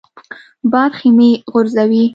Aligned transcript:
باد 0.71 0.91
خیمې 0.99 1.31
غورځوي 1.51 2.03